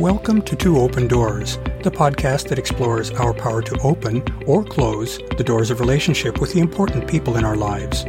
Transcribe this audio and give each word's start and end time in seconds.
Welcome 0.00 0.42
to 0.42 0.56
Two 0.56 0.78
Open 0.78 1.06
Doors, 1.06 1.56
the 1.84 1.90
podcast 1.90 2.48
that 2.48 2.58
explores 2.58 3.12
our 3.12 3.32
power 3.32 3.62
to 3.62 3.80
open 3.82 4.24
or 4.44 4.64
close 4.64 5.18
the 5.36 5.44
doors 5.44 5.70
of 5.70 5.78
relationship 5.78 6.40
with 6.40 6.52
the 6.52 6.58
important 6.58 7.08
people 7.08 7.36
in 7.36 7.44
our 7.44 7.54
lives. 7.54 8.04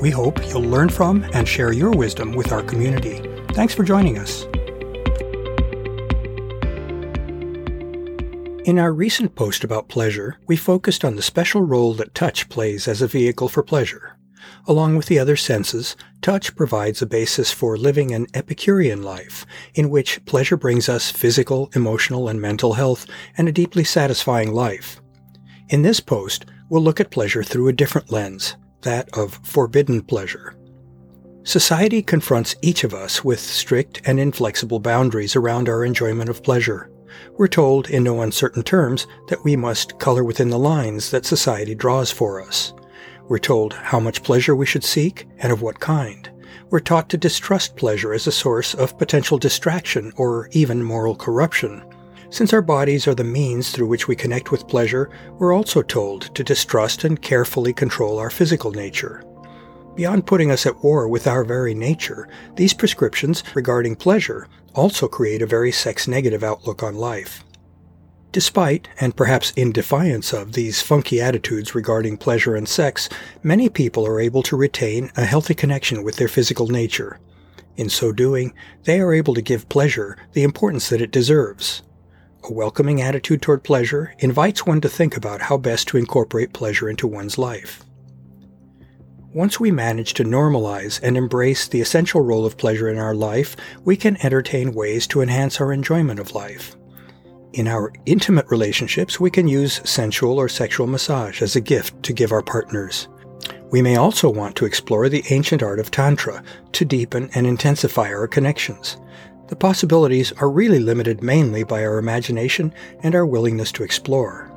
We 0.00 0.10
hope 0.10 0.38
you'll 0.48 0.62
learn 0.62 0.90
from 0.90 1.24
and 1.32 1.46
share 1.46 1.72
your 1.72 1.90
wisdom 1.90 2.34
with 2.34 2.52
our 2.52 2.62
community. 2.62 3.18
Thanks 3.52 3.74
for 3.74 3.82
joining 3.82 4.16
us. 4.16 4.44
In 8.64 8.78
our 8.78 8.92
recent 8.92 9.34
post 9.34 9.64
about 9.64 9.88
pleasure, 9.88 10.38
we 10.46 10.56
focused 10.56 11.04
on 11.04 11.16
the 11.16 11.22
special 11.22 11.62
role 11.62 11.94
that 11.94 12.14
touch 12.14 12.48
plays 12.48 12.86
as 12.86 13.02
a 13.02 13.08
vehicle 13.08 13.48
for 13.48 13.64
pleasure. 13.64 14.13
Along 14.66 14.96
with 14.96 15.06
the 15.06 15.18
other 15.18 15.36
senses, 15.36 15.96
touch 16.22 16.56
provides 16.56 17.02
a 17.02 17.06
basis 17.06 17.52
for 17.52 17.76
living 17.76 18.12
an 18.12 18.26
Epicurean 18.34 19.02
life, 19.02 19.46
in 19.74 19.90
which 19.90 20.24
pleasure 20.24 20.56
brings 20.56 20.88
us 20.88 21.10
physical, 21.10 21.70
emotional, 21.74 22.28
and 22.28 22.40
mental 22.40 22.74
health 22.74 23.06
and 23.36 23.48
a 23.48 23.52
deeply 23.52 23.84
satisfying 23.84 24.52
life. 24.52 25.00
In 25.68 25.82
this 25.82 26.00
post, 26.00 26.46
we'll 26.68 26.82
look 26.82 27.00
at 27.00 27.10
pleasure 27.10 27.42
through 27.42 27.68
a 27.68 27.72
different 27.72 28.12
lens, 28.12 28.56
that 28.82 29.08
of 29.16 29.40
forbidden 29.42 30.02
pleasure. 30.02 30.54
Society 31.42 32.02
confronts 32.02 32.56
each 32.62 32.84
of 32.84 32.94
us 32.94 33.22
with 33.22 33.38
strict 33.38 34.00
and 34.06 34.18
inflexible 34.18 34.80
boundaries 34.80 35.36
around 35.36 35.68
our 35.68 35.84
enjoyment 35.84 36.30
of 36.30 36.42
pleasure. 36.42 36.90
We're 37.36 37.48
told 37.48 37.90
in 37.90 38.02
no 38.02 38.22
uncertain 38.22 38.62
terms 38.62 39.06
that 39.28 39.44
we 39.44 39.54
must 39.54 39.98
color 39.98 40.24
within 40.24 40.48
the 40.48 40.58
lines 40.58 41.10
that 41.10 41.26
society 41.26 41.74
draws 41.74 42.10
for 42.10 42.42
us. 42.42 42.72
We're 43.26 43.38
told 43.38 43.72
how 43.72 44.00
much 44.00 44.22
pleasure 44.22 44.54
we 44.54 44.66
should 44.66 44.84
seek 44.84 45.26
and 45.38 45.50
of 45.50 45.62
what 45.62 45.80
kind. 45.80 46.30
We're 46.68 46.80
taught 46.80 47.08
to 47.10 47.16
distrust 47.16 47.76
pleasure 47.76 48.12
as 48.12 48.26
a 48.26 48.32
source 48.32 48.74
of 48.74 48.98
potential 48.98 49.38
distraction 49.38 50.12
or 50.16 50.48
even 50.52 50.82
moral 50.82 51.16
corruption. 51.16 51.84
Since 52.28 52.52
our 52.52 52.62
bodies 52.62 53.06
are 53.06 53.14
the 53.14 53.24
means 53.24 53.70
through 53.70 53.86
which 53.86 54.08
we 54.08 54.16
connect 54.16 54.50
with 54.50 54.68
pleasure, 54.68 55.08
we're 55.38 55.54
also 55.54 55.80
told 55.82 56.34
to 56.34 56.44
distrust 56.44 57.04
and 57.04 57.22
carefully 57.22 57.72
control 57.72 58.18
our 58.18 58.30
physical 58.30 58.72
nature. 58.72 59.22
Beyond 59.94 60.26
putting 60.26 60.50
us 60.50 60.66
at 60.66 60.82
war 60.82 61.08
with 61.08 61.26
our 61.26 61.44
very 61.44 61.74
nature, 61.74 62.28
these 62.56 62.74
prescriptions 62.74 63.44
regarding 63.54 63.96
pleasure 63.96 64.48
also 64.74 65.06
create 65.06 65.40
a 65.40 65.46
very 65.46 65.70
sex 65.70 66.08
negative 66.08 66.42
outlook 66.42 66.82
on 66.82 66.96
life. 66.96 67.44
Despite, 68.34 68.88
and 68.98 69.14
perhaps 69.14 69.52
in 69.52 69.70
defiance 69.70 70.32
of, 70.32 70.54
these 70.54 70.82
funky 70.82 71.20
attitudes 71.20 71.76
regarding 71.76 72.16
pleasure 72.16 72.56
and 72.56 72.68
sex, 72.68 73.08
many 73.44 73.68
people 73.68 74.04
are 74.04 74.18
able 74.18 74.42
to 74.42 74.56
retain 74.56 75.12
a 75.16 75.24
healthy 75.24 75.54
connection 75.54 76.02
with 76.02 76.16
their 76.16 76.26
physical 76.26 76.66
nature. 76.66 77.20
In 77.76 77.88
so 77.88 78.10
doing, 78.10 78.52
they 78.82 78.98
are 78.98 79.12
able 79.12 79.34
to 79.34 79.40
give 79.40 79.68
pleasure 79.68 80.16
the 80.32 80.42
importance 80.42 80.88
that 80.88 81.00
it 81.00 81.12
deserves. 81.12 81.82
A 82.42 82.52
welcoming 82.52 83.00
attitude 83.00 83.40
toward 83.40 83.62
pleasure 83.62 84.12
invites 84.18 84.66
one 84.66 84.80
to 84.80 84.88
think 84.88 85.16
about 85.16 85.42
how 85.42 85.56
best 85.56 85.86
to 85.88 85.96
incorporate 85.96 86.52
pleasure 86.52 86.90
into 86.90 87.06
one's 87.06 87.38
life. 87.38 87.84
Once 89.32 89.60
we 89.60 89.70
manage 89.70 90.12
to 90.14 90.24
normalize 90.24 91.00
and 91.04 91.16
embrace 91.16 91.68
the 91.68 91.80
essential 91.80 92.20
role 92.20 92.44
of 92.44 92.58
pleasure 92.58 92.88
in 92.88 92.98
our 92.98 93.14
life, 93.14 93.54
we 93.84 93.96
can 93.96 94.16
entertain 94.26 94.72
ways 94.72 95.06
to 95.06 95.20
enhance 95.20 95.60
our 95.60 95.72
enjoyment 95.72 96.18
of 96.18 96.34
life. 96.34 96.74
In 97.54 97.68
our 97.68 97.92
intimate 98.04 98.50
relationships, 98.50 99.20
we 99.20 99.30
can 99.30 99.46
use 99.46 99.80
sensual 99.88 100.40
or 100.40 100.48
sexual 100.48 100.88
massage 100.88 101.40
as 101.40 101.54
a 101.54 101.60
gift 101.60 102.02
to 102.02 102.12
give 102.12 102.32
our 102.32 102.42
partners. 102.42 103.06
We 103.70 103.80
may 103.80 103.94
also 103.94 104.28
want 104.28 104.56
to 104.56 104.64
explore 104.64 105.08
the 105.08 105.22
ancient 105.30 105.62
art 105.62 105.78
of 105.78 105.92
Tantra 105.92 106.42
to 106.72 106.84
deepen 106.84 107.30
and 107.32 107.46
intensify 107.46 108.12
our 108.12 108.26
connections. 108.26 108.96
The 109.46 109.54
possibilities 109.54 110.32
are 110.32 110.50
really 110.50 110.80
limited 110.80 111.22
mainly 111.22 111.62
by 111.62 111.84
our 111.84 111.98
imagination 111.98 112.74
and 113.04 113.14
our 113.14 113.24
willingness 113.24 113.70
to 113.72 113.84
explore. 113.84 114.50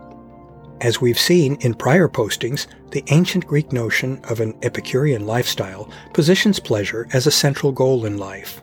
As 0.82 1.00
we've 1.00 1.20
seen 1.20 1.58
in 1.62 1.76
prior 1.76 2.08
postings, 2.08 2.66
the 2.90 3.04
ancient 3.12 3.46
Greek 3.46 3.72
notion 3.72 4.20
of 4.24 4.40
an 4.40 4.58
Epicurean 4.64 5.28
lifestyle 5.28 5.88
positions 6.16 6.60
pleasure 6.60 7.08
as 7.14 7.28
a 7.28 7.32
central 7.32 7.72
goal 7.72 8.06
in 8.06 8.18
life. 8.18 8.60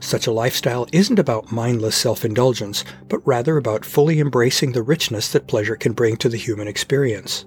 Such 0.00 0.26
a 0.26 0.32
lifestyle 0.32 0.86
isn't 0.92 1.18
about 1.18 1.50
mindless 1.50 1.96
self 1.96 2.24
indulgence, 2.24 2.84
but 3.08 3.26
rather 3.26 3.56
about 3.56 3.84
fully 3.84 4.20
embracing 4.20 4.72
the 4.72 4.82
richness 4.82 5.32
that 5.32 5.48
pleasure 5.48 5.76
can 5.76 5.92
bring 5.92 6.16
to 6.18 6.28
the 6.28 6.36
human 6.36 6.68
experience. 6.68 7.44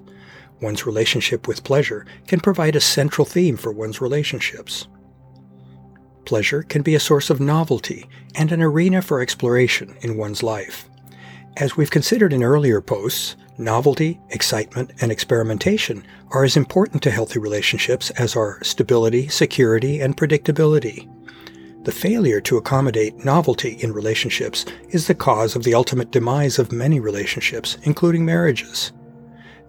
One's 0.60 0.86
relationship 0.86 1.48
with 1.48 1.64
pleasure 1.64 2.06
can 2.26 2.40
provide 2.40 2.76
a 2.76 2.80
central 2.80 3.24
theme 3.24 3.56
for 3.56 3.72
one's 3.72 4.00
relationships. 4.00 4.86
Pleasure 6.24 6.62
can 6.62 6.82
be 6.82 6.94
a 6.94 7.00
source 7.00 7.30
of 7.30 7.40
novelty 7.40 8.08
and 8.36 8.52
an 8.52 8.62
arena 8.62 9.02
for 9.02 9.20
exploration 9.20 9.96
in 10.02 10.16
one's 10.16 10.42
life. 10.42 10.88
As 11.56 11.76
we've 11.76 11.90
considered 11.90 12.32
in 12.32 12.44
earlier 12.44 12.80
posts, 12.80 13.36
novelty, 13.58 14.20
excitement, 14.30 14.92
and 15.00 15.10
experimentation 15.10 16.06
are 16.30 16.44
as 16.44 16.56
important 16.56 17.02
to 17.02 17.10
healthy 17.10 17.38
relationships 17.38 18.10
as 18.10 18.36
are 18.36 18.62
stability, 18.62 19.28
security, 19.28 20.00
and 20.00 20.16
predictability. 20.16 21.08
The 21.84 21.90
failure 21.90 22.40
to 22.42 22.56
accommodate 22.56 23.24
novelty 23.24 23.72
in 23.80 23.92
relationships 23.92 24.64
is 24.90 25.08
the 25.08 25.16
cause 25.16 25.56
of 25.56 25.64
the 25.64 25.74
ultimate 25.74 26.12
demise 26.12 26.60
of 26.60 26.70
many 26.70 27.00
relationships, 27.00 27.76
including 27.82 28.24
marriages. 28.24 28.92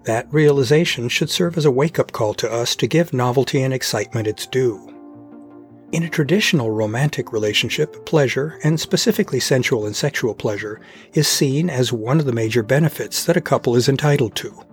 That 0.04 0.32
realization 0.32 1.10
should 1.10 1.32
serve 1.32 1.58
as 1.58 1.66
a 1.66 1.72
wake 1.72 1.98
up 1.98 2.12
call 2.12 2.36
to 2.36 2.52
us 2.52 2.76
to 2.76 2.88
give 2.88 3.14
novelty 3.14 3.64
and 3.64 3.74
excitement 3.74 4.28
its 4.28 4.46
due. 4.46 4.90
In 5.92 6.04
a 6.04 6.10
traditional 6.10 6.70
romantic 6.70 7.34
relationship, 7.34 8.06
pleasure, 8.06 8.60
and 8.64 8.80
specifically 8.80 9.40
sensual 9.40 9.88
and 9.88 9.96
sexual 9.96 10.36
pleasure, 10.36 10.82
is 11.14 11.28
seen 11.28 11.68
as 11.68 11.92
one 11.92 12.20
of 12.20 12.26
the 12.26 12.32
major 12.32 12.62
benefits 12.62 13.26
that 13.26 13.38
a 13.38 13.42
couple 13.42 13.76
is 13.76 13.90
entitled 13.90 14.36
to. 14.36 14.64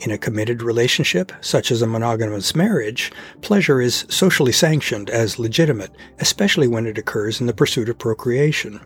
In 0.00 0.10
a 0.10 0.18
committed 0.18 0.62
relationship, 0.62 1.32
such 1.40 1.70
as 1.70 1.80
a 1.80 1.86
monogamous 1.86 2.54
marriage, 2.54 3.10
pleasure 3.40 3.80
is 3.80 4.04
socially 4.08 4.52
sanctioned 4.52 5.08
as 5.08 5.38
legitimate, 5.38 5.90
especially 6.18 6.68
when 6.68 6.86
it 6.86 6.98
occurs 6.98 7.40
in 7.40 7.46
the 7.46 7.54
pursuit 7.54 7.88
of 7.88 7.98
procreation. 7.98 8.80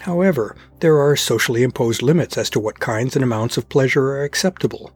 However, 0.00 0.56
there 0.80 0.98
are 0.98 1.16
socially 1.16 1.62
imposed 1.62 2.02
limits 2.02 2.38
as 2.38 2.48
to 2.50 2.60
what 2.60 2.80
kinds 2.80 3.16
and 3.16 3.22
amounts 3.22 3.56
of 3.56 3.68
pleasure 3.68 4.12
are 4.12 4.24
acceptable. 4.24 4.92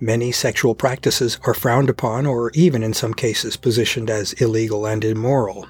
Many 0.00 0.32
sexual 0.32 0.74
practices 0.74 1.38
are 1.44 1.54
frowned 1.54 1.90
upon 1.90 2.26
or 2.26 2.50
even 2.54 2.82
in 2.82 2.94
some 2.94 3.14
cases 3.14 3.56
positioned 3.56 4.08
as 4.08 4.34
illegal 4.34 4.86
and 4.86 5.04
immoral. 5.04 5.68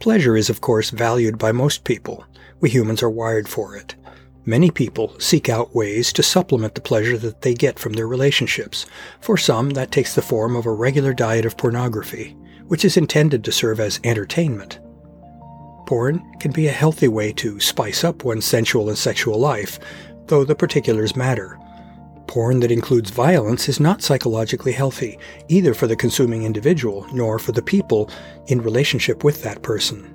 Pleasure 0.00 0.36
is 0.36 0.50
of 0.50 0.60
course 0.60 0.90
valued 0.90 1.38
by 1.38 1.52
most 1.52 1.84
people. 1.84 2.24
We 2.60 2.70
humans 2.70 3.02
are 3.02 3.10
wired 3.10 3.48
for 3.48 3.76
it. 3.76 3.94
Many 4.46 4.70
people 4.70 5.18
seek 5.18 5.48
out 5.48 5.74
ways 5.74 6.12
to 6.12 6.22
supplement 6.22 6.74
the 6.74 6.82
pleasure 6.82 7.16
that 7.16 7.40
they 7.40 7.54
get 7.54 7.78
from 7.78 7.94
their 7.94 8.06
relationships. 8.06 8.84
For 9.20 9.38
some, 9.38 9.70
that 9.70 9.90
takes 9.90 10.14
the 10.14 10.20
form 10.20 10.54
of 10.54 10.66
a 10.66 10.72
regular 10.72 11.14
diet 11.14 11.46
of 11.46 11.56
pornography, 11.56 12.36
which 12.66 12.84
is 12.84 12.98
intended 12.98 13.42
to 13.44 13.52
serve 13.52 13.80
as 13.80 14.00
entertainment. 14.04 14.80
Porn 15.86 16.22
can 16.40 16.50
be 16.50 16.66
a 16.66 16.72
healthy 16.72 17.08
way 17.08 17.32
to 17.32 17.58
spice 17.58 18.04
up 18.04 18.22
one's 18.22 18.44
sensual 18.44 18.90
and 18.90 18.98
sexual 18.98 19.38
life, 19.38 19.78
though 20.26 20.44
the 20.44 20.54
particulars 20.54 21.16
matter. 21.16 21.58
Porn 22.26 22.60
that 22.60 22.70
includes 22.70 23.10
violence 23.10 23.68
is 23.68 23.80
not 23.80 24.02
psychologically 24.02 24.72
healthy, 24.72 25.18
either 25.48 25.72
for 25.72 25.86
the 25.86 25.96
consuming 25.96 26.42
individual 26.42 27.06
nor 27.14 27.38
for 27.38 27.52
the 27.52 27.62
people 27.62 28.10
in 28.48 28.60
relationship 28.60 29.24
with 29.24 29.42
that 29.42 29.62
person. 29.62 30.10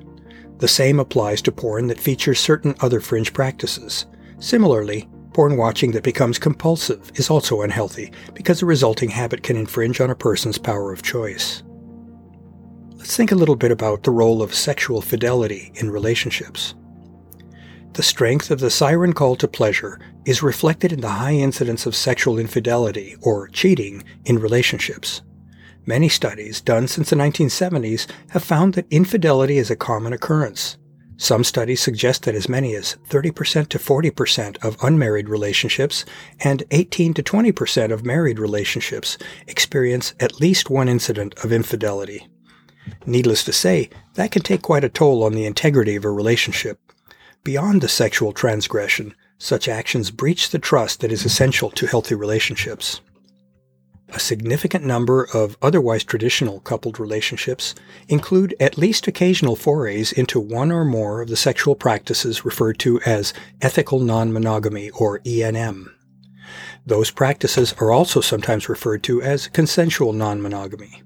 The 0.60 0.68
same 0.68 1.00
applies 1.00 1.42
to 1.44 1.52
porn 1.52 1.88
that 1.88 2.00
features 2.00 2.40
certain 2.40 2.76
other 2.82 3.00
fringe 3.00 3.34
practices. 3.34 4.06
Similarly, 4.40 5.08
porn 5.34 5.58
watching 5.58 5.92
that 5.92 6.04
becomes 6.04 6.40
compulsive 6.40 7.12
is 7.16 7.30
also 7.30 7.62
unhealthy 7.62 8.12
because 8.34 8.60
the 8.60 8.66
resulting 8.66 9.10
habit 9.10 9.44
can 9.44 9.58
infringe 9.58 10.02
on 10.02 10.10
a 10.10 10.16
person's 10.16 10.58
power 10.58 10.92
of 10.92 11.02
choice. 11.02 11.64
Let's 12.96 13.16
think 13.16 13.32
a 13.32 13.36
little 13.36 13.56
bit 13.56 13.72
about 13.72 14.04
the 14.04 14.12
role 14.12 14.42
of 14.42 14.54
sexual 14.54 15.02
fidelity 15.02 15.72
in 15.76 15.92
relationships. 15.92 16.76
The 17.94 18.04
strength 18.04 18.52
of 18.52 18.60
the 18.60 18.70
siren 18.70 19.14
call 19.14 19.36
to 19.38 19.48
pleasure 19.48 20.00
is 20.26 20.44
reflected 20.44 20.92
in 20.92 21.02
the 21.02 21.10
high 21.10 21.34
incidence 21.34 21.86
of 21.86 21.96
sexual 21.96 22.38
infidelity, 22.38 23.16
or 23.22 23.48
cheating, 23.48 24.04
in 24.26 24.40
relationships. 24.40 25.22
Many 25.86 26.08
studies 26.08 26.62
done 26.62 26.88
since 26.88 27.10
the 27.10 27.16
1970s 27.16 28.08
have 28.30 28.44
found 28.44 28.76
that 28.76 28.86
infidelity 28.92 29.58
is 29.58 29.72
a 29.72 29.76
common 29.76 30.14
occurrence. 30.14 30.78
Some 31.22 31.44
studies 31.44 31.82
suggest 31.82 32.24
that 32.24 32.34
as 32.34 32.48
many 32.48 32.74
as 32.76 32.96
30% 33.10 33.68
to 33.68 33.78
40% 33.78 34.64
of 34.64 34.82
unmarried 34.82 35.28
relationships 35.28 36.06
and 36.40 36.64
18 36.72 37.14
to 37.16 37.22
20% 37.22 37.92
of 37.92 38.06
married 38.06 38.40
relationships 38.40 39.18
experience 39.46 40.14
at 40.22 40.40
least 40.40 40.70
one 40.70 40.88
incident 40.88 41.36
of 41.44 41.52
infidelity. 41.52 42.30
Needless 43.06 43.44
to 43.44 43.52
say, 43.52 43.90
that 44.14 44.32
can 44.32 44.44
take 44.44 44.62
quite 44.62 44.86
a 44.86 44.90
toll 44.90 45.26
on 45.26 45.34
the 45.34 45.46
integrity 45.46 45.98
of 45.98 46.06
a 46.06 46.10
relationship. 46.10 46.80
Beyond 47.44 47.82
the 47.82 47.90
sexual 47.90 48.32
transgression, 48.32 49.14
such 49.38 49.68
actions 49.68 50.12
breach 50.12 50.52
the 50.52 50.58
trust 50.58 51.02
that 51.02 51.12
is 51.12 51.26
essential 51.26 51.70
to 51.72 51.86
healthy 51.86 52.16
relationships. 52.16 53.02
A 54.12 54.20
significant 54.20 54.84
number 54.84 55.28
of 55.34 55.56
otherwise 55.62 56.04
traditional 56.04 56.62
coupled 56.62 57.00
relationships 57.00 57.76
include 58.08 58.56
at 58.60 58.78
least 58.78 59.08
occasional 59.08 59.56
forays 59.56 60.12
into 60.12 60.40
one 60.40 60.72
or 60.72 60.84
more 60.84 61.22
of 61.22 61.30
the 61.30 61.38
sexual 61.38 61.76
practices 61.76 62.44
referred 62.44 62.80
to 62.80 63.00
as 63.02 63.34
ethical 63.62 64.00
non-monogamy 64.00 64.90
or 64.92 65.20
ENM. 65.20 65.92
Those 66.86 67.12
practices 67.12 67.74
are 67.80 67.92
also 67.92 68.20
sometimes 68.20 68.68
referred 68.68 69.04
to 69.04 69.22
as 69.22 69.48
consensual 69.48 70.12
non-monogamy. 70.12 71.04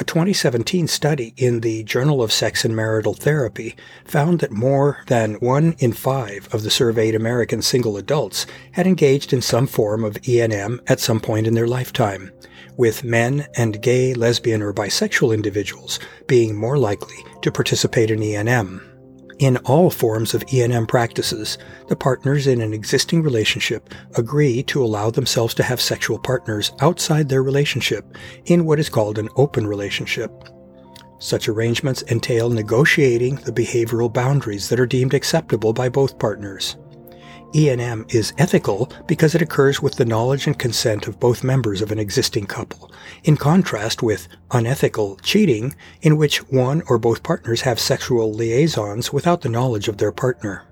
A 0.00 0.04
2017 0.04 0.86
study 0.86 1.34
in 1.36 1.58
the 1.58 1.82
Journal 1.82 2.22
of 2.22 2.30
Sex 2.30 2.64
and 2.64 2.76
Marital 2.76 3.14
Therapy 3.14 3.74
found 4.04 4.38
that 4.38 4.52
more 4.52 5.02
than 5.08 5.34
one 5.40 5.74
in 5.80 5.92
five 5.92 6.48
of 6.54 6.62
the 6.62 6.70
surveyed 6.70 7.16
American 7.16 7.62
single 7.62 7.96
adults 7.96 8.46
had 8.70 8.86
engaged 8.86 9.32
in 9.32 9.42
some 9.42 9.66
form 9.66 10.04
of 10.04 10.14
ENM 10.22 10.78
at 10.86 11.00
some 11.00 11.18
point 11.18 11.48
in 11.48 11.54
their 11.54 11.66
lifetime, 11.66 12.30
with 12.76 13.02
men 13.02 13.48
and 13.56 13.82
gay, 13.82 14.14
lesbian, 14.14 14.62
or 14.62 14.72
bisexual 14.72 15.34
individuals 15.34 15.98
being 16.28 16.54
more 16.54 16.78
likely 16.78 17.16
to 17.42 17.50
participate 17.50 18.12
in 18.12 18.20
ENM. 18.20 18.87
In 19.38 19.56
all 19.58 19.88
forms 19.88 20.34
of 20.34 20.44
ENM 20.46 20.88
practices, 20.88 21.58
the 21.86 21.94
partners 21.94 22.48
in 22.48 22.60
an 22.60 22.72
existing 22.72 23.22
relationship 23.22 23.94
agree 24.16 24.64
to 24.64 24.82
allow 24.82 25.10
themselves 25.10 25.54
to 25.54 25.62
have 25.62 25.80
sexual 25.80 26.18
partners 26.18 26.72
outside 26.80 27.28
their 27.28 27.44
relationship 27.44 28.04
in 28.46 28.64
what 28.64 28.80
is 28.80 28.88
called 28.88 29.16
an 29.16 29.28
open 29.36 29.64
relationship. 29.64 30.32
Such 31.20 31.48
arrangements 31.48 32.02
entail 32.08 32.50
negotiating 32.50 33.36
the 33.36 33.52
behavioral 33.52 34.12
boundaries 34.12 34.68
that 34.68 34.80
are 34.80 34.86
deemed 34.86 35.14
acceptable 35.14 35.72
by 35.72 35.88
both 35.88 36.18
partners. 36.18 36.76
ENM 37.54 38.12
is 38.14 38.34
ethical 38.36 38.92
because 39.06 39.34
it 39.34 39.40
occurs 39.40 39.80
with 39.80 39.94
the 39.94 40.04
knowledge 40.04 40.46
and 40.46 40.58
consent 40.58 41.06
of 41.06 41.18
both 41.18 41.42
members 41.42 41.80
of 41.80 41.90
an 41.90 41.98
existing 41.98 42.44
couple, 42.44 42.92
in 43.24 43.38
contrast 43.38 44.02
with 44.02 44.28
unethical 44.50 45.16
cheating, 45.22 45.74
in 46.02 46.18
which 46.18 46.46
one 46.50 46.82
or 46.88 46.98
both 46.98 47.22
partners 47.22 47.62
have 47.62 47.80
sexual 47.80 48.34
liaisons 48.34 49.14
without 49.14 49.40
the 49.40 49.48
knowledge 49.48 49.88
of 49.88 49.96
their 49.96 50.12
partner. 50.12 50.66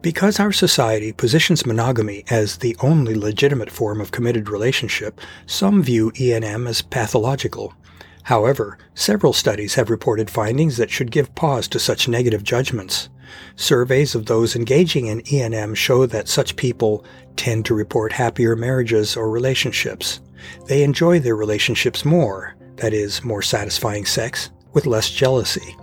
Because 0.00 0.40
our 0.40 0.50
society 0.50 1.12
positions 1.12 1.66
monogamy 1.66 2.24
as 2.30 2.56
the 2.56 2.74
only 2.80 3.14
legitimate 3.14 3.70
form 3.70 4.00
of 4.00 4.12
committed 4.12 4.48
relationship, 4.48 5.20
some 5.44 5.82
view 5.82 6.10
ENM 6.12 6.66
as 6.68 6.80
pathological. 6.80 7.74
However, 8.22 8.78
several 8.94 9.34
studies 9.34 9.74
have 9.74 9.90
reported 9.90 10.30
findings 10.30 10.78
that 10.78 10.90
should 10.90 11.10
give 11.10 11.34
pause 11.34 11.68
to 11.68 11.78
such 11.78 12.08
negative 12.08 12.42
judgments. 12.42 13.10
Surveys 13.56 14.14
of 14.14 14.26
those 14.26 14.56
engaging 14.56 15.06
in 15.06 15.22
ENM 15.22 15.76
show 15.76 16.06
that 16.06 16.28
such 16.28 16.56
people 16.56 17.04
tend 17.36 17.64
to 17.64 17.74
report 17.74 18.12
happier 18.12 18.56
marriages 18.56 19.16
or 19.16 19.30
relationships. 19.30 20.20
They 20.66 20.82
enjoy 20.82 21.20
their 21.20 21.36
relationships 21.36 22.04
more, 22.04 22.54
that 22.76 22.92
is, 22.92 23.22
more 23.24 23.42
satisfying 23.42 24.04
sex, 24.04 24.50
with 24.72 24.86
less 24.86 25.10
jealousy. 25.10 25.76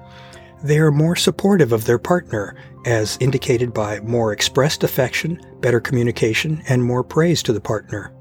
They 0.63 0.80
are 0.80 0.92
more 0.92 1.16
supportive 1.16 1.72
of 1.72 1.86
their 1.86 2.00
partner, 2.00 2.56
as 2.86 3.18
indicated 3.22 3.74
by 3.74 4.00
more 4.02 4.34
expressed 4.34 4.84
affection, 4.84 5.42
better 5.62 5.80
communication, 5.80 6.62
and 6.68 6.84
more 6.84 7.04
praise 7.04 7.42
to 7.44 7.54
the 7.54 7.62
partner. 7.62 8.13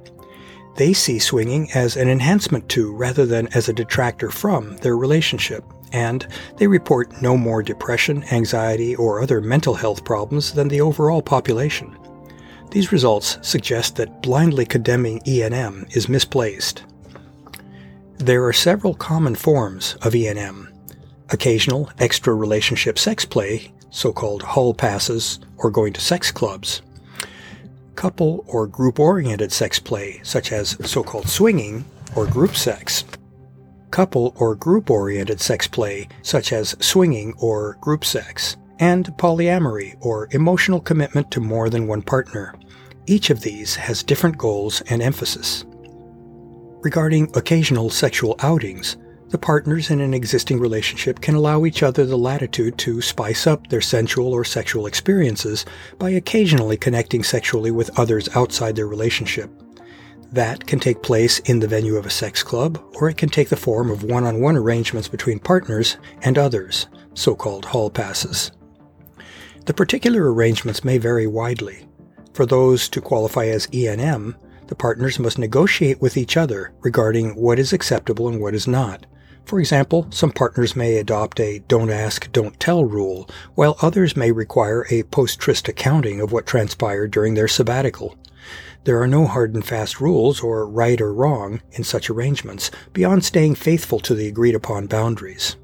They 0.76 0.92
see 0.92 1.18
swinging 1.18 1.68
as 1.74 1.96
an 1.96 2.08
enhancement 2.08 2.68
to, 2.70 2.94
rather 2.94 3.26
than 3.26 3.48
as 3.48 3.68
a 3.68 3.72
detractor 3.72 4.30
from, 4.30 4.76
their 4.76 4.96
relationship 4.96 5.64
and 5.92 6.26
they 6.56 6.66
report 6.66 7.22
no 7.22 7.36
more 7.36 7.62
depression, 7.62 8.24
anxiety, 8.32 8.94
or 8.96 9.20
other 9.20 9.40
mental 9.40 9.74
health 9.74 10.04
problems 10.04 10.52
than 10.52 10.68
the 10.68 10.80
overall 10.80 11.22
population. 11.22 11.96
These 12.70 12.92
results 12.92 13.38
suggest 13.42 13.96
that 13.96 14.22
blindly 14.22 14.66
condemning 14.66 15.20
ENM 15.20 15.96
is 15.96 16.08
misplaced. 16.08 16.84
There 18.18 18.44
are 18.44 18.52
several 18.52 18.94
common 18.94 19.34
forms 19.34 19.94
of 20.02 20.12
ENM. 20.12 20.72
Occasional 21.30 21.90
extra 21.98 22.34
relationship 22.34 22.98
sex 22.98 23.24
play, 23.24 23.72
so-called 23.90 24.42
hall 24.42 24.74
passes 24.74 25.40
or 25.56 25.70
going 25.70 25.92
to 25.94 26.00
sex 26.00 26.30
clubs. 26.30 26.82
Couple 27.94 28.44
or 28.46 28.66
group-oriented 28.66 29.50
sex 29.50 29.78
play, 29.78 30.20
such 30.22 30.52
as 30.52 30.76
so-called 30.88 31.28
swinging 31.28 31.84
or 32.16 32.26
group 32.26 32.54
sex 32.54 33.04
couple 33.90 34.34
or 34.36 34.54
group 34.54 34.90
oriented 34.90 35.40
sex 35.40 35.66
play, 35.66 36.08
such 36.22 36.52
as 36.52 36.76
swinging 36.80 37.34
or 37.38 37.76
group 37.80 38.04
sex, 38.04 38.56
and 38.78 39.06
polyamory 39.16 39.96
or 40.00 40.28
emotional 40.32 40.80
commitment 40.80 41.30
to 41.30 41.40
more 41.40 41.68
than 41.68 41.86
one 41.86 42.02
partner. 42.02 42.54
Each 43.06 43.30
of 43.30 43.40
these 43.40 43.74
has 43.76 44.02
different 44.02 44.36
goals 44.38 44.82
and 44.82 45.02
emphasis. 45.02 45.64
Regarding 46.82 47.30
occasional 47.34 47.90
sexual 47.90 48.36
outings, 48.40 48.96
the 49.30 49.38
partners 49.38 49.90
in 49.90 50.00
an 50.00 50.14
existing 50.14 50.58
relationship 50.58 51.20
can 51.20 51.34
allow 51.34 51.66
each 51.66 51.82
other 51.82 52.06
the 52.06 52.16
latitude 52.16 52.78
to 52.78 53.02
spice 53.02 53.46
up 53.46 53.66
their 53.66 53.80
sensual 53.80 54.32
or 54.32 54.42
sexual 54.42 54.86
experiences 54.86 55.66
by 55.98 56.10
occasionally 56.10 56.78
connecting 56.78 57.22
sexually 57.22 57.70
with 57.70 57.98
others 57.98 58.28
outside 58.34 58.74
their 58.74 58.86
relationship. 58.86 59.50
That 60.32 60.66
can 60.66 60.78
take 60.78 61.02
place 61.02 61.38
in 61.40 61.58
the 61.58 61.68
venue 61.68 61.96
of 61.96 62.04
a 62.04 62.10
sex 62.10 62.42
club, 62.42 62.82
or 62.96 63.08
it 63.08 63.16
can 63.16 63.30
take 63.30 63.48
the 63.48 63.56
form 63.56 63.90
of 63.90 64.02
one 64.02 64.24
on 64.24 64.40
one 64.40 64.56
arrangements 64.56 65.08
between 65.08 65.38
partners 65.38 65.96
and 66.22 66.36
others, 66.36 66.86
so 67.14 67.34
called 67.34 67.64
hall 67.64 67.88
passes. 67.88 68.52
The 69.64 69.74
particular 69.74 70.32
arrangements 70.32 70.84
may 70.84 70.98
vary 70.98 71.26
widely. 71.26 71.86
For 72.34 72.44
those 72.44 72.88
to 72.90 73.00
qualify 73.00 73.46
as 73.46 73.66
ENM, 73.68 74.34
the 74.66 74.74
partners 74.74 75.18
must 75.18 75.38
negotiate 75.38 76.00
with 76.02 76.16
each 76.18 76.36
other 76.36 76.72
regarding 76.82 77.34
what 77.34 77.58
is 77.58 77.72
acceptable 77.72 78.28
and 78.28 78.38
what 78.40 78.54
is 78.54 78.68
not. 78.68 79.06
For 79.46 79.58
example, 79.58 80.06
some 80.10 80.30
partners 80.30 80.76
may 80.76 80.98
adopt 80.98 81.40
a 81.40 81.60
don't 81.68 81.90
ask, 81.90 82.30
don't 82.32 82.60
tell 82.60 82.84
rule, 82.84 83.30
while 83.54 83.78
others 83.80 84.14
may 84.14 84.30
require 84.30 84.86
a 84.90 85.04
post 85.04 85.40
tryst 85.40 85.68
accounting 85.68 86.20
of 86.20 86.32
what 86.32 86.46
transpired 86.46 87.12
during 87.12 87.32
their 87.32 87.48
sabbatical. 87.48 88.14
There 88.84 89.00
are 89.02 89.06
no 89.06 89.26
hard 89.26 89.54
and 89.54 89.64
fast 89.64 90.00
rules 90.00 90.40
or 90.40 90.66
right 90.66 91.00
or 91.00 91.12
wrong 91.12 91.60
in 91.72 91.84
such 91.84 92.08
arrangements 92.08 92.70
beyond 92.92 93.24
staying 93.24 93.56
faithful 93.56 94.00
to 94.00 94.14
the 94.14 94.28
agreed 94.28 94.54
upon 94.54 94.86
boundaries. 94.86 95.56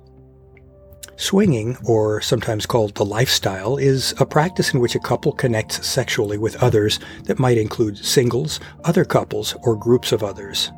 Swinging, 1.16 1.76
or 1.84 2.20
sometimes 2.20 2.66
called 2.66 2.94
the 2.96 3.04
lifestyle, 3.04 3.76
is 3.76 4.14
a 4.18 4.26
practice 4.26 4.74
in 4.74 4.80
which 4.80 4.96
a 4.96 5.00
couple 5.00 5.30
connects 5.30 5.86
sexually 5.86 6.36
with 6.36 6.60
others 6.60 6.98
that 7.24 7.38
might 7.38 7.56
include 7.56 7.96
singles, 7.96 8.58
other 8.82 9.04
couples, 9.04 9.54
or 9.62 9.76
groups 9.76 10.10
of 10.10 10.24
others. 10.24 10.72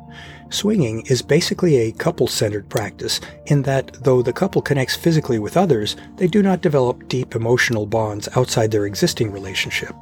Swinging 0.49 1.03
is 1.07 1.21
basically 1.23 1.77
a 1.77 1.91
couple 1.91 2.27
centered 2.27 2.69
practice 2.69 3.19
in 3.47 3.63
that 3.63 3.91
though 4.03 4.21
the 4.21 4.31
couple 4.31 4.61
connects 4.61 4.95
physically 4.95 5.39
with 5.39 5.57
others, 5.57 5.95
they 6.17 6.27
do 6.27 6.43
not 6.43 6.61
develop 6.61 7.07
deep 7.07 7.35
emotional 7.35 7.85
bonds 7.85 8.29
outside 8.35 8.69
their 8.69 8.85
existing 8.85 9.31
relationship. 9.31 9.93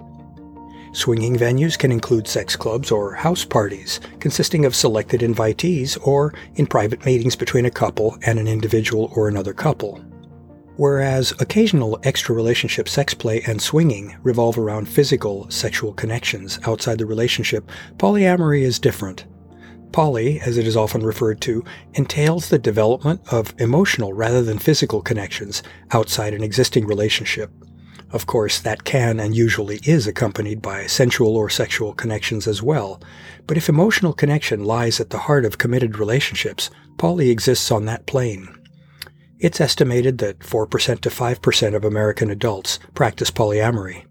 Swinging 0.96 1.36
venues 1.36 1.78
can 1.78 1.92
include 1.92 2.26
sex 2.26 2.56
clubs 2.56 2.90
or 2.90 3.14
house 3.14 3.44
parties, 3.44 4.00
consisting 4.22 4.64
of 4.64 4.74
selected 4.74 5.20
invitees 5.20 5.98
or 6.08 6.34
in 6.56 6.66
private 6.66 7.06
meetings 7.06 7.36
between 7.36 7.66
a 7.66 7.70
couple 7.70 8.18
and 8.22 8.40
an 8.40 8.48
individual 8.48 9.12
or 9.14 9.28
another 9.28 9.54
couple. 9.54 9.98
Whereas 10.78 11.34
occasional 11.42 12.00
extra 12.04 12.34
relationship 12.34 12.88
sex 12.88 13.14
play 13.14 13.42
and 13.46 13.62
swinging 13.62 14.16
revolve 14.24 14.58
around 14.58 14.88
physical 14.88 15.50
sexual 15.52 15.92
connections 15.92 16.62
outside 16.64 16.98
the 17.00 17.06
relationship, 17.06 17.70
polyamory 17.98 18.62
is 18.62 18.80
different. 18.80 19.26
Poly, 19.92 20.40
as 20.40 20.56
it 20.56 20.66
is 20.66 20.78
often 20.78 21.04
referred 21.04 21.42
to, 21.42 21.62
entails 21.96 22.48
the 22.48 22.58
development 22.58 23.20
of 23.34 23.54
emotional 23.58 24.14
rather 24.14 24.42
than 24.42 24.60
physical 24.60 25.02
connections 25.02 25.62
outside 25.92 26.34
an 26.34 26.42
existing 26.42 26.88
relationship. 26.88 27.52
Of 28.12 28.26
course, 28.28 28.60
that 28.60 28.84
can 28.84 29.20
and 29.20 29.36
usually 29.36 29.80
is 29.84 30.08
accompanied 30.08 30.62
by 30.62 30.88
sensual 30.88 31.36
or 31.36 31.50
sexual 31.50 31.94
connections 31.94 32.48
as 32.48 32.62
well. 32.62 33.02
But 33.48 33.58
if 33.58 33.68
emotional 33.68 34.14
connection 34.14 34.64
lies 34.64 35.00
at 35.00 35.10
the 35.10 35.18
heart 35.18 35.46
of 35.46 35.58
committed 35.58 35.98
relationships, 35.98 36.70
poly 36.98 37.30
exists 37.30 37.72
on 37.72 37.86
that 37.86 38.06
plane. 38.06 38.48
It's 39.40 39.60
estimated 39.60 40.20
that 40.20 40.40
4% 40.40 41.02
to 41.02 41.10
5% 41.10 41.76
of 41.76 41.84
American 41.84 42.30
adults 42.30 42.80
practice 42.94 43.32
polyamory. 43.32 44.06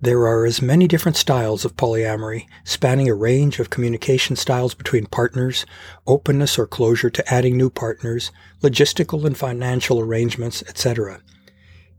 There 0.00 0.28
are 0.28 0.46
as 0.46 0.62
many 0.62 0.86
different 0.86 1.16
styles 1.16 1.64
of 1.64 1.74
polyamory, 1.74 2.46
spanning 2.62 3.08
a 3.08 3.14
range 3.14 3.58
of 3.58 3.70
communication 3.70 4.36
styles 4.36 4.74
between 4.74 5.06
partners, 5.06 5.66
openness 6.06 6.56
or 6.56 6.68
closure 6.68 7.10
to 7.10 7.34
adding 7.34 7.56
new 7.56 7.68
partners, 7.68 8.30
logistical 8.62 9.24
and 9.24 9.36
financial 9.36 9.98
arrangements, 9.98 10.62
etc. 10.68 11.20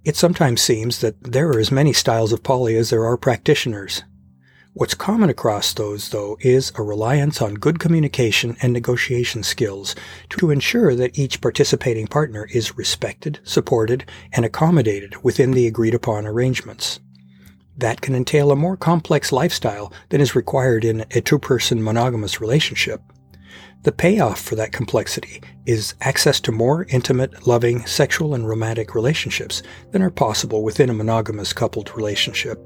It 0.06 0.16
sometimes 0.16 0.62
seems 0.62 1.02
that 1.02 1.22
there 1.24 1.50
are 1.50 1.60
as 1.60 1.72
many 1.72 1.92
styles 1.92 2.32
of 2.32 2.42
poly 2.42 2.76
as 2.78 2.90
there 2.90 3.06
are 3.06 3.18
practitioners. 3.18 4.04
What's 4.74 4.94
common 4.94 5.30
across 5.30 5.74
those, 5.74 6.10
though, 6.10 6.38
is 6.40 6.72
a 6.76 6.84
reliance 6.84 7.42
on 7.42 7.56
good 7.56 7.80
communication 7.80 8.56
and 8.62 8.72
negotiation 8.72 9.44
skills 9.44 9.96
to 10.30 10.52
ensure 10.52 10.96
that 10.96 11.20
each 11.20 11.42
participating 11.42 12.08
partner 12.08 12.48
is 12.54 12.78
respected, 12.78 13.40
supported, 13.44 14.06
and 14.32 14.46
accommodated 14.46 15.22
within 15.22 15.52
the 15.52 15.68
agreed 15.68 15.94
upon 15.94 16.26
arrangements. 16.26 17.02
That 17.76 18.00
can 18.00 18.16
entail 18.16 18.52
a 18.52 18.56
more 18.56 18.78
complex 18.78 19.34
lifestyle 19.34 19.92
than 20.10 20.22
is 20.22 20.36
required 20.36 20.86
in 20.86 21.06
a 21.12 21.20
two-person 21.20 21.84
monogamous 21.84 22.40
relationship. 22.40 23.02
The 23.84 23.92
payoff 23.92 24.42
for 24.42 24.56
that 24.56 24.72
complexity 24.74 25.42
is 25.66 25.94
access 26.02 26.40
to 26.42 26.52
more 26.52 26.86
intimate, 26.90 27.48
loving, 27.48 27.86
sexual, 27.86 28.34
and 28.34 28.48
romantic 28.48 28.94
relationships 28.94 29.64
than 29.92 30.02
are 30.02 30.10
possible 30.10 30.64
within 30.64 30.90
a 30.90 30.94
monogamous 30.94 31.54
coupled 31.54 31.96
relationship. 31.96 32.60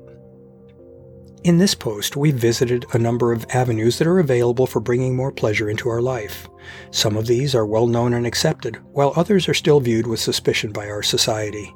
In 1.43 1.57
this 1.57 1.75
post, 1.75 2.15
we 2.15 2.31
visited 2.31 2.85
a 2.93 2.97
number 2.97 3.33
of 3.33 3.45
avenues 3.49 3.97
that 3.97 4.07
are 4.07 4.19
available 4.19 4.65
for 4.65 4.79
bringing 4.79 5.15
more 5.15 5.31
pleasure 5.31 5.69
into 5.69 5.89
our 5.89 6.01
life. 6.01 6.47
Some 6.91 7.17
of 7.17 7.27
these 7.27 7.53
are 7.53 7.65
well 7.65 7.85
known 7.85 8.13
and 8.13 8.25
accepted, 8.25 8.79
while 8.93 9.11
others 9.15 9.49
are 9.49 9.53
still 9.53 9.81
viewed 9.81 10.07
with 10.07 10.21
suspicion 10.21 10.71
by 10.71 10.87
our 10.87 11.03
society. 11.03 11.75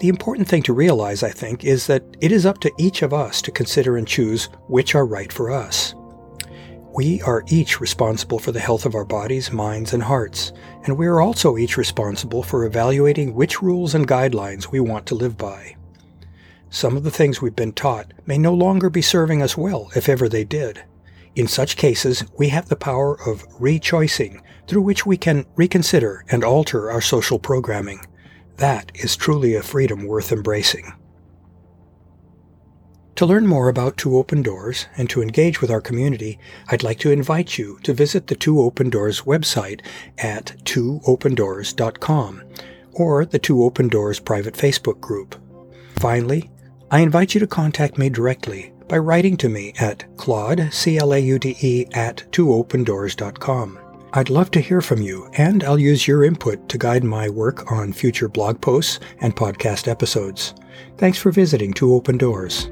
The 0.00 0.08
important 0.08 0.48
thing 0.48 0.62
to 0.64 0.72
realize, 0.72 1.22
I 1.22 1.30
think, 1.30 1.64
is 1.64 1.86
that 1.86 2.02
it 2.20 2.32
is 2.32 2.44
up 2.44 2.58
to 2.60 2.72
each 2.76 3.02
of 3.02 3.14
us 3.14 3.40
to 3.42 3.52
consider 3.52 3.96
and 3.96 4.06
choose 4.06 4.48
which 4.66 4.94
are 4.94 5.06
right 5.06 5.32
for 5.32 5.50
us. 5.50 5.94
We 6.94 7.20
are 7.22 7.42
each 7.48 7.80
responsible 7.80 8.38
for 8.38 8.52
the 8.52 8.60
health 8.60 8.86
of 8.86 8.94
our 8.94 9.04
bodies, 9.04 9.50
minds, 9.50 9.92
and 9.92 10.02
hearts, 10.04 10.52
and 10.84 10.96
we 10.96 11.08
are 11.08 11.20
also 11.20 11.56
each 11.56 11.76
responsible 11.76 12.44
for 12.44 12.64
evaluating 12.64 13.34
which 13.34 13.60
rules 13.60 13.96
and 13.96 14.06
guidelines 14.06 14.70
we 14.70 14.78
want 14.78 15.04
to 15.06 15.16
live 15.16 15.36
by. 15.36 15.74
Some 16.70 16.96
of 16.96 17.02
the 17.02 17.10
things 17.10 17.42
we've 17.42 17.56
been 17.56 17.72
taught 17.72 18.12
may 18.26 18.38
no 18.38 18.54
longer 18.54 18.90
be 18.90 19.02
serving 19.02 19.42
us 19.42 19.56
well, 19.56 19.90
if 19.96 20.08
ever 20.08 20.28
they 20.28 20.44
did. 20.44 20.84
In 21.34 21.48
such 21.48 21.76
cases, 21.76 22.22
we 22.38 22.50
have 22.50 22.68
the 22.68 22.76
power 22.76 23.20
of 23.28 23.48
rechoicing, 23.58 24.40
through 24.68 24.82
which 24.82 25.04
we 25.04 25.16
can 25.16 25.46
reconsider 25.56 26.24
and 26.30 26.44
alter 26.44 26.92
our 26.92 27.00
social 27.00 27.40
programming. 27.40 28.06
That 28.58 28.92
is 28.94 29.16
truly 29.16 29.56
a 29.56 29.64
freedom 29.64 30.06
worth 30.06 30.30
embracing. 30.30 30.92
To 33.16 33.26
learn 33.26 33.46
more 33.46 33.68
about 33.68 33.96
Two 33.96 34.16
Open 34.18 34.42
Doors 34.42 34.86
and 34.96 35.08
to 35.10 35.22
engage 35.22 35.60
with 35.60 35.70
our 35.70 35.80
community, 35.80 36.36
I'd 36.68 36.82
like 36.82 36.98
to 37.00 37.12
invite 37.12 37.56
you 37.56 37.78
to 37.84 37.94
visit 37.94 38.26
the 38.26 38.34
Two 38.34 38.60
Open 38.60 38.90
Doors 38.90 39.20
website 39.20 39.82
at 40.18 40.56
twoOpenDoors.com 40.64 42.42
or 42.92 43.24
the 43.24 43.38
Two 43.38 43.62
Open 43.62 43.86
Doors 43.86 44.18
private 44.18 44.54
Facebook 44.54 45.00
group. 45.00 45.36
Finally, 46.00 46.50
I 46.90 47.00
invite 47.00 47.34
you 47.34 47.40
to 47.40 47.46
contact 47.46 47.98
me 47.98 48.08
directly 48.08 48.72
by 48.88 48.98
writing 48.98 49.36
to 49.38 49.48
me 49.48 49.74
at 49.78 50.04
claude, 50.16 50.68
C-L-A-U-D-E, 50.72 51.86
at 51.94 52.24
twoopendoors.com. 52.32 53.78
I'd 54.12 54.30
love 54.30 54.50
to 54.52 54.60
hear 54.60 54.80
from 54.80 55.00
you, 55.00 55.30
and 55.34 55.62
I'll 55.62 55.78
use 55.78 56.08
your 56.08 56.24
input 56.24 56.68
to 56.68 56.78
guide 56.78 57.04
my 57.04 57.28
work 57.28 57.70
on 57.70 57.92
future 57.92 58.28
blog 58.28 58.60
posts 58.60 58.98
and 59.20 59.36
podcast 59.36 59.86
episodes. 59.86 60.54
Thanks 60.98 61.18
for 61.18 61.30
visiting 61.30 61.72
Two 61.72 61.94
Open 61.94 62.18
Doors. 62.18 62.68